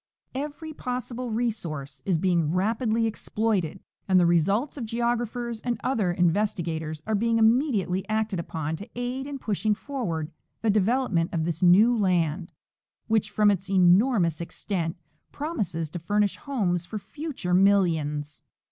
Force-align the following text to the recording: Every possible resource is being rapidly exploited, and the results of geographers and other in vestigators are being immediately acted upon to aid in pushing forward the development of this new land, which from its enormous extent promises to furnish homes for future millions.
Every 0.33 0.73
possible 0.73 1.29
resource 1.29 2.01
is 2.05 2.17
being 2.17 2.51
rapidly 2.53 3.05
exploited, 3.05 3.81
and 4.07 4.19
the 4.19 4.25
results 4.25 4.75
of 4.75 4.83
geographers 4.83 5.61
and 5.61 5.79
other 5.83 6.11
in 6.11 6.31
vestigators 6.31 7.03
are 7.05 7.13
being 7.13 7.37
immediately 7.37 8.09
acted 8.09 8.39
upon 8.39 8.77
to 8.77 8.89
aid 8.95 9.27
in 9.27 9.37
pushing 9.37 9.75
forward 9.75 10.31
the 10.63 10.71
development 10.71 11.31
of 11.31 11.45
this 11.45 11.61
new 11.61 11.95
land, 11.95 12.51
which 13.05 13.29
from 13.29 13.51
its 13.51 13.69
enormous 13.69 14.41
extent 14.41 14.97
promises 15.31 15.87
to 15.91 15.99
furnish 15.99 16.35
homes 16.37 16.83
for 16.83 16.97
future 16.97 17.53
millions. 17.53 18.41